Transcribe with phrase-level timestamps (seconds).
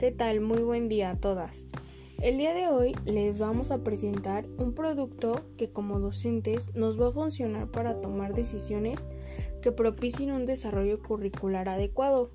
[0.00, 0.40] ¿Qué tal?
[0.40, 1.66] Muy buen día a todas.
[2.22, 7.08] El día de hoy les vamos a presentar un producto que como docentes nos va
[7.08, 9.10] a funcionar para tomar decisiones
[9.60, 12.30] que propicien un desarrollo curricular adecuado.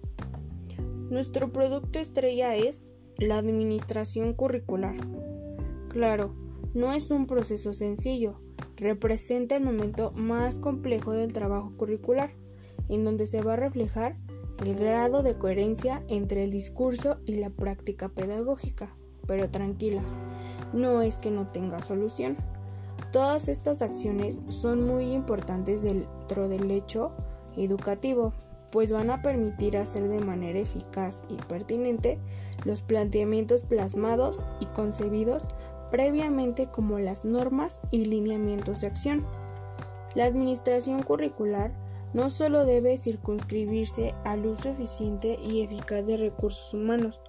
[1.09, 4.97] Nuestro producto estrella es la administración curricular.
[5.89, 6.35] Claro,
[6.75, 8.39] no es un proceso sencillo,
[8.75, 12.29] representa el momento más complejo del trabajo curricular,
[12.89, 14.17] en donde se va a reflejar
[14.63, 18.95] el grado de coherencia entre el discurso y la práctica pedagógica.
[19.27, 20.17] Pero tranquilas,
[20.73, 22.37] no es que no tenga solución.
[23.11, 27.11] Todas estas acciones son muy importantes dentro del hecho
[27.57, 28.33] educativo,
[28.71, 32.19] pues van a permitir hacer de manera eficaz y pertinente
[32.65, 35.47] los planteamientos plasmados y concebidos
[35.91, 39.25] previamente como las normas y lineamientos de acción.
[40.13, 41.71] La administración curricular
[42.15, 47.21] no solo debe circunscribirse al uso eficiente y eficaz de recursos humanos,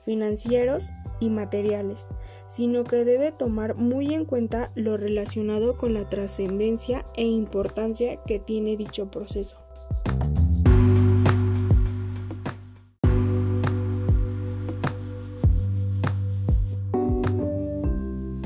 [0.00, 2.08] financieros y materiales,
[2.48, 8.40] sino que debe tomar muy en cuenta lo relacionado con la trascendencia e importancia que
[8.40, 9.61] tiene dicho proceso.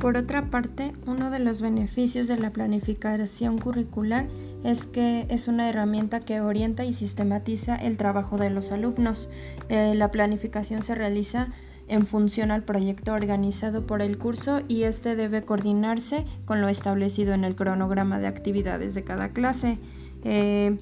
[0.07, 4.29] Por otra parte, uno de los beneficios de la planificación curricular
[4.63, 9.29] es que es una herramienta que orienta y sistematiza el trabajo de los alumnos.
[9.69, 11.49] Eh, la planificación se realiza
[11.89, 17.35] en función al proyecto organizado por el curso y este debe coordinarse con lo establecido
[17.35, 19.77] en el cronograma de actividades de cada clase.
[20.23, 20.79] Eh,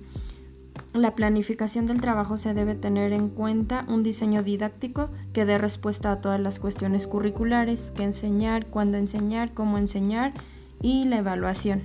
[0.92, 6.12] la planificación del trabajo se debe tener en cuenta un diseño didáctico que dé respuesta
[6.12, 10.32] a todas las cuestiones curriculares, que enseñar, cuándo enseñar, cómo enseñar
[10.80, 11.82] y la evaluación.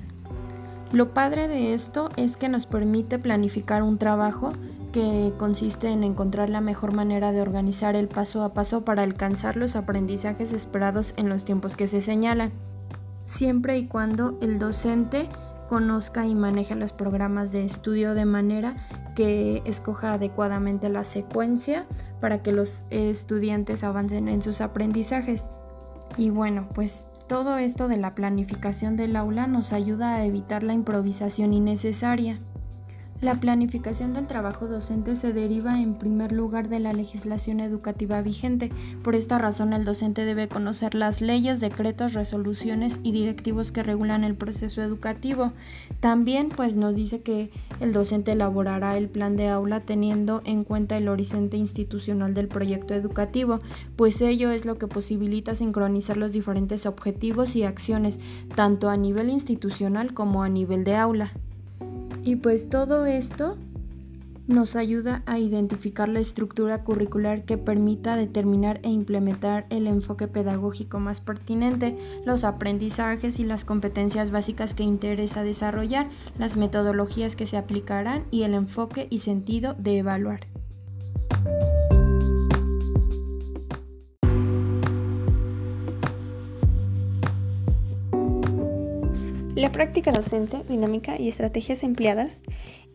[0.91, 4.53] Lo padre de esto es que nos permite planificar un trabajo
[4.91, 9.55] que consiste en encontrar la mejor manera de organizar el paso a paso para alcanzar
[9.55, 12.51] los aprendizajes esperados en los tiempos que se señalan,
[13.23, 15.29] siempre y cuando el docente
[15.69, 18.75] conozca y maneje los programas de estudio de manera
[19.15, 21.85] que escoja adecuadamente la secuencia
[22.19, 25.53] para que los estudiantes avancen en sus aprendizajes.
[26.17, 30.73] Y bueno, pues todo esto de la planificación del aula nos ayuda a evitar la
[30.73, 32.39] improvisación innecesaria.
[33.21, 38.71] La planificación del trabajo docente se deriva en primer lugar de la legislación educativa vigente.
[39.03, 44.23] Por esta razón, el docente debe conocer las leyes, decretos, resoluciones y directivos que regulan
[44.23, 45.51] el proceso educativo.
[45.99, 50.95] También pues nos dice que el docente elaborará el plan de aula teniendo en cuenta
[50.95, 53.59] el horizonte institucional del proyecto educativo,
[53.97, 58.17] pues ello es lo que posibilita sincronizar los diferentes objetivos y acciones,
[58.55, 61.33] tanto a nivel institucional como a nivel de aula.
[62.29, 63.57] Y pues todo esto
[64.45, 70.99] nos ayuda a identificar la estructura curricular que permita determinar e implementar el enfoque pedagógico
[70.99, 71.97] más pertinente,
[72.27, 76.07] los aprendizajes y las competencias básicas que interesa desarrollar,
[76.37, 80.41] las metodologías que se aplicarán y el enfoque y sentido de evaluar.
[89.59, 92.41] La práctica docente, dinámica y estrategias empleadas.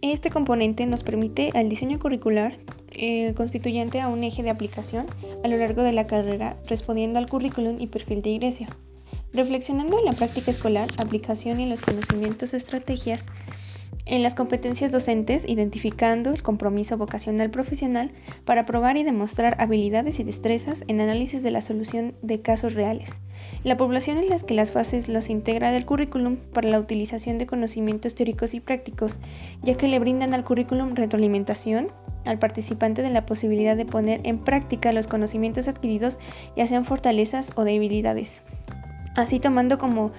[0.00, 2.56] Este componente nos permite al diseño curricular
[2.90, 5.06] eh, constituyente a un eje de aplicación
[5.44, 8.68] a lo largo de la carrera, respondiendo al currículum y perfil de iglesia.
[9.34, 13.26] Reflexionando en la práctica escolar, aplicación y los conocimientos, estrategias,
[14.06, 18.12] en las competencias docentes, identificando el compromiso vocacional profesional
[18.44, 23.10] para probar y demostrar habilidades y destrezas en análisis de la solución de casos reales.
[23.62, 27.46] La población en las que las fases los integra del currículum para la utilización de
[27.46, 29.18] conocimientos teóricos y prácticos,
[29.62, 31.88] ya que le brindan al currículum retroalimentación
[32.24, 36.18] al participante de la posibilidad de poner en práctica los conocimientos adquiridos,
[36.56, 38.42] ya sean fortalezas o debilidades.
[39.14, 40.12] Así tomando como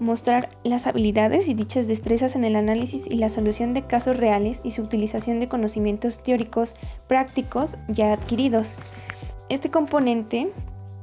[0.00, 4.60] mostrar las habilidades y dichas destrezas en el análisis y la solución de casos reales
[4.64, 6.74] y su utilización de conocimientos teóricos
[7.06, 8.76] prácticos ya adquiridos.
[9.48, 10.50] Este componente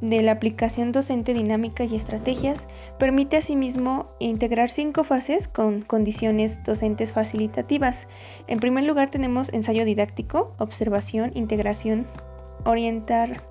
[0.02, 2.68] de la aplicación docente dinámica y estrategias
[2.98, 8.08] permite asimismo integrar cinco fases con condiciones docentes facilitativas.
[8.48, 12.08] En primer lugar tenemos ensayo didáctico, observación, integración,
[12.66, 13.44] orientar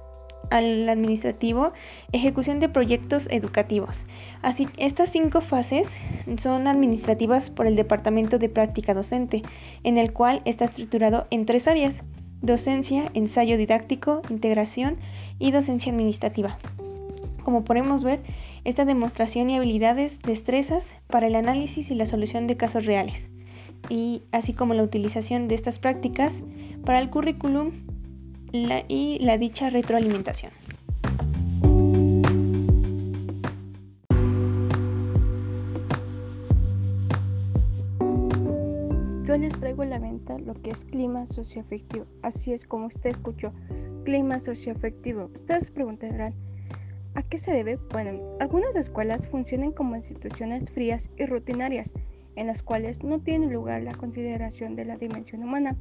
[0.50, 1.72] al administrativo,
[2.12, 4.06] ejecución de proyectos educativos.
[4.42, 5.96] Así, estas cinco fases
[6.36, 9.42] son administrativas por el Departamento de Práctica Docente,
[9.84, 12.02] en el cual está estructurado en tres áreas,
[12.42, 14.96] docencia, ensayo didáctico, integración
[15.38, 16.58] y docencia administrativa.
[17.44, 18.22] Como podemos ver,
[18.64, 23.30] esta demostración y habilidades, destrezas para el análisis y la solución de casos reales,
[23.88, 26.42] y así como la utilización de estas prácticas
[26.84, 27.72] para el currículum
[28.52, 30.52] y la dicha retroalimentación.
[39.30, 42.04] Yo les traigo a la venta lo que es clima socioafectivo.
[42.22, 43.52] Así es como usted escuchó,
[44.04, 45.30] clima socioafectivo.
[45.32, 46.34] Ustedes se preguntarán,
[47.14, 47.78] ¿a qué se debe?
[47.92, 51.92] Bueno, algunas escuelas funcionan como instituciones frías y rutinarias,
[52.34, 55.76] en las cuales no tiene lugar la consideración de la dimensión humana,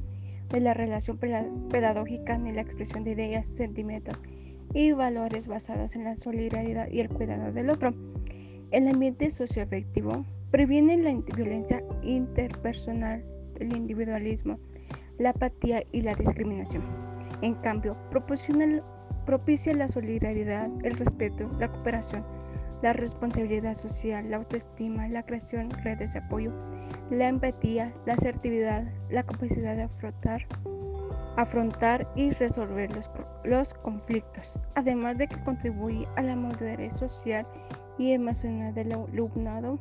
[0.50, 4.18] de la relación pedagógica ni la expresión de ideas, sentimientos
[4.74, 7.94] y valores basados en la solidaridad y el cuidado del otro.
[8.70, 13.24] El ambiente socioafectivo previene la violencia interpersonal
[13.60, 14.58] el individualismo,
[15.18, 16.82] la apatía y la discriminación.
[17.42, 22.24] En cambio, propicia la solidaridad, el respeto, la cooperación,
[22.82, 26.52] la responsabilidad social, la autoestima, la creación de redes de apoyo,
[27.10, 30.46] la empatía, la asertividad, la capacidad de afrontar,
[31.36, 33.10] afrontar y resolver los,
[33.44, 37.46] los conflictos, además de que contribuye a la madurez social
[37.98, 39.78] y emocional del alumnado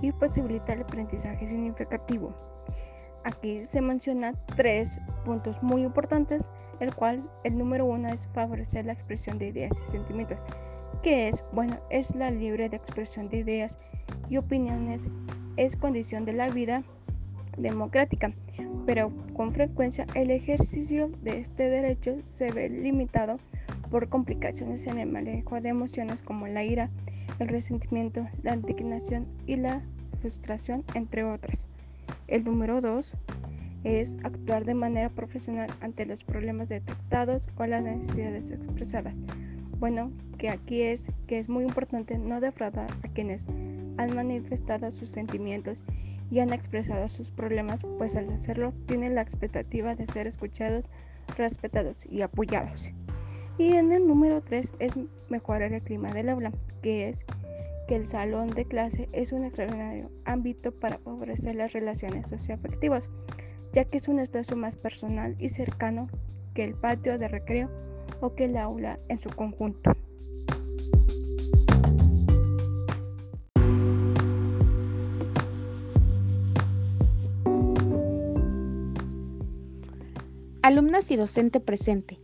[0.00, 2.32] y posibilita el aprendizaje significativo.
[3.24, 6.50] Aquí se mencionan tres puntos muy importantes,
[6.80, 10.38] el cual el número uno es favorecer la expresión de ideas y sentimientos,
[11.08, 13.78] es, bueno, es la libre de expresión de ideas
[14.28, 15.08] y opiniones,
[15.56, 16.82] es condición de la vida
[17.56, 18.32] democrática,
[18.86, 23.38] pero con frecuencia el ejercicio de este derecho se ve limitado
[23.90, 26.90] por complicaciones en el manejo de emociones como la ira,
[27.38, 29.82] el resentimiento, la indignación y la
[30.20, 31.68] frustración, entre otras.
[32.26, 33.16] El número dos
[33.84, 39.14] es actuar de manera profesional ante los problemas detectados o las necesidades expresadas.
[39.78, 43.46] Bueno, que aquí es que es muy importante no defraudar a quienes
[43.96, 45.84] han manifestado sus sentimientos
[46.30, 50.84] y han expresado sus problemas, pues al hacerlo tienen la expectativa de ser escuchados,
[51.36, 52.92] respetados y apoyados.
[53.56, 54.94] Y en el número 3 es
[55.28, 56.52] mejorar el clima del aula,
[56.82, 57.24] que es
[57.86, 63.08] que el salón de clase es un extraordinario ámbito para favorecer las relaciones socioafectivas,
[63.72, 66.08] ya que es un espacio más personal y cercano
[66.54, 67.87] que el patio de recreo
[68.20, 69.92] o que el aula en su conjunto.
[80.62, 82.18] Alumnas y docente presente.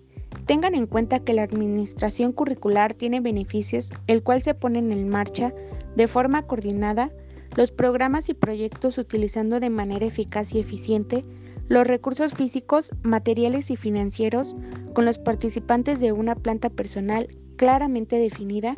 [0.44, 5.54] Tengan en cuenta que la administración curricular tiene beneficios, el cual se ponen en marcha
[5.96, 7.10] de forma coordinada
[7.56, 11.24] los programas y proyectos utilizando de manera eficaz y eficiente
[11.68, 14.54] los recursos físicos, materiales y financieros
[14.94, 18.74] con los participantes de una planta personal claramente definida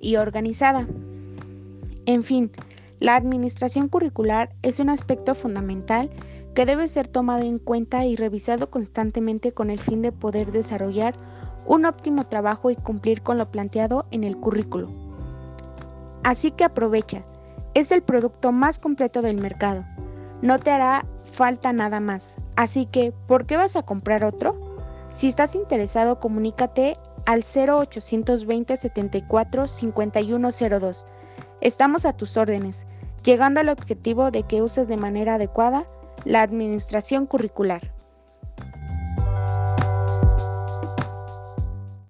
[0.00, 0.88] y organizada.
[2.06, 2.50] En fin,
[2.98, 6.10] la administración curricular es un aspecto fundamental
[6.54, 11.14] que debe ser tomado en cuenta y revisado constantemente con el fin de poder desarrollar
[11.66, 14.90] un óptimo trabajo y cumplir con lo planteado en el currículo.
[16.24, 17.24] Así que aprovecha,
[17.74, 19.84] es el producto más completo del mercado.
[20.42, 22.34] No te hará falta nada más.
[22.56, 24.69] Así que, ¿por qué vas a comprar otro?
[25.12, 26.96] Si estás interesado, comunícate
[27.26, 31.06] al 0820 74 5102.
[31.60, 32.86] Estamos a tus órdenes,
[33.22, 35.86] llegando al objetivo de que uses de manera adecuada
[36.24, 37.92] la administración curricular.